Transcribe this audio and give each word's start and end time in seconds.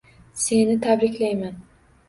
Seni 0.43 0.79
tabriklayman 0.87 1.57